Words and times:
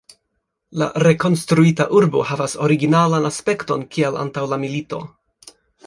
La 0.83 0.87
rekonstruita 1.03 1.87
urbo 1.99 2.25
havas 2.31 2.57
originalan 2.69 3.31
aspekton 3.33 3.87
kiel 3.95 4.21
antaŭ 4.27 4.49
la 4.55 4.61
milito. 4.65 5.05